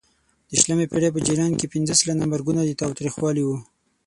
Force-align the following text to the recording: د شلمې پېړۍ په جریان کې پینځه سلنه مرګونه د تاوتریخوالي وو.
د 0.49 0.51
شلمې 0.61 0.85
پېړۍ 0.91 1.09
په 1.13 1.19
جریان 1.27 1.51
کې 1.59 1.71
پینځه 1.73 1.93
سلنه 1.99 2.25
مرګونه 2.33 2.61
د 2.63 2.71
تاوتریخوالي 2.81 3.43
وو. 3.45 3.57